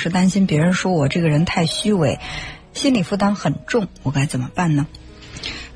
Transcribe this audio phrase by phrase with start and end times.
[0.00, 2.18] 是担心别人说我这个人太虚伪，
[2.72, 4.86] 心理负担很重，我该怎么办呢？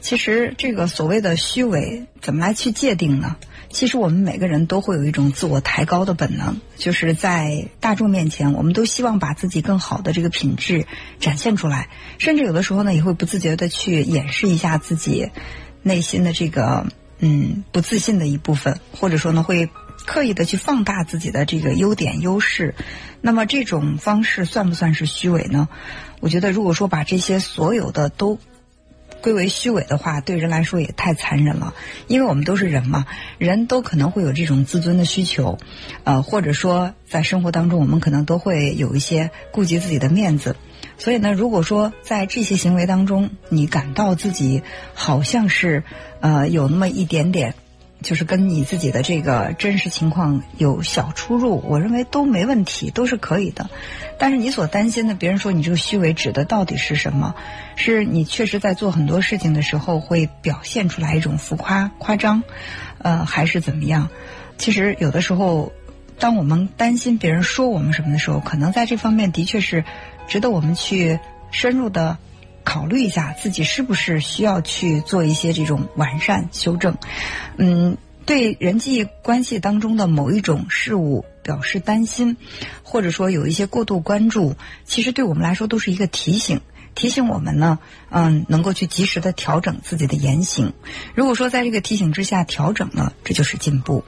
[0.00, 3.36] 其实这个所谓的虚伪，怎么来去界定呢？
[3.70, 10.86] 其实我们每个人都会有一种自我抬高的本能，就是在大众面前，我们都希望把自己更好的这个品质
[11.20, 11.88] 展现出来，
[12.18, 15.30] 甚至有的时候呢，也会不自觉的去掩饰一下自己
[15.82, 16.86] 内心的这个
[17.18, 19.68] 嗯不自信的一部分，或者说呢，会
[20.04, 22.74] 刻意的去放大自己的这个优点优势。
[23.20, 25.68] 那么这种方式算不算是虚伪呢？
[26.20, 28.38] 我觉得，如果说把这些所有的都。
[29.20, 31.72] 归为虚伪的话，对人来说也太残忍了。
[32.08, 33.06] 因为我们都是人嘛，
[33.38, 35.58] 人都可能会有这种自尊的需求，
[36.04, 40.56] 呃，或者说在生活当中，我们可能都会有一些顾及自己的面子。
[40.98, 45.84] 所以呢，如果说在这些行为当中，你感到自己好像是
[46.20, 47.54] 呃有那么一点点。
[48.04, 53.68] 就是跟你自己的这个真实情况有小出入，我认为都没问题，都是可以的。
[54.18, 57.34] 但是你所担心的，别人说你这个虚伪指的到底是什么？
[57.74, 62.44] 是你确实在做很多事情的时候会表现出来一种浮夸、夸张，
[62.98, 64.10] 呃，还是怎么样？
[64.58, 65.72] 其实有的时候，
[66.20, 69.84] 当我们担心别人说我们什么的时候，可能在这方面的确是
[70.28, 71.18] 值得我们去
[71.50, 72.18] 深入的。
[72.64, 76.96] 考虑一下自己是不是需要去做一些这种完善修正，
[77.58, 77.96] 嗯，
[78.26, 82.36] 对人际关系当中的某一种事物表示担心，
[82.82, 86.60] 或者说有一些过度关注，其实对我们来说都是一个提醒，
[86.94, 87.78] 提醒我们呢，
[88.10, 90.72] 嗯，能够去及时的调整自己的言行。
[91.14, 94.02] 如果说在这个提醒之下调整了，这就是进步。